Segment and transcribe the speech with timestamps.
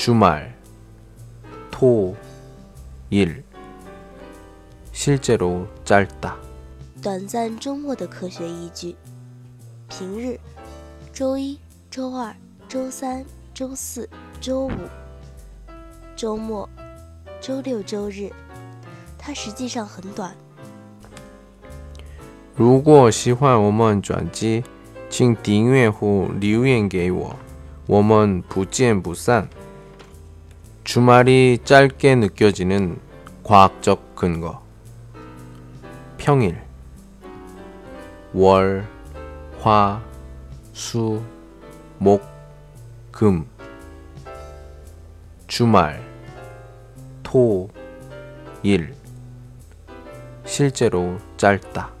[0.00, 0.54] 주말,
[1.70, 2.14] 토,
[3.10, 3.42] 일.
[4.92, 6.36] 실제로 짧다.
[7.02, 8.96] 短暂周末的可学一句，
[9.88, 10.38] 平日、
[11.12, 11.58] 周一、
[11.90, 12.34] 周二、
[12.68, 14.08] 周三、周四、
[14.40, 14.72] 周五。
[16.16, 16.66] 周末、
[17.42, 18.32] 周六、周日，
[19.18, 20.34] 它实际上很短。
[22.54, 24.64] 如果喜欢我们专辑，
[25.10, 27.36] 请订阅或留言给我，
[27.86, 29.46] 我们不见不散。
[30.91, 32.99] 주말이 짧게 느껴지는
[33.45, 34.61] 과학적 근거.
[36.17, 36.61] 평일
[38.33, 38.85] 월,
[39.61, 40.03] 화,
[40.73, 41.23] 수,
[41.97, 42.21] 목,
[43.09, 43.47] 금
[45.47, 46.05] 주말
[47.23, 47.69] 토,
[48.61, 48.93] 일
[50.43, 52.00] 실제로 짧다.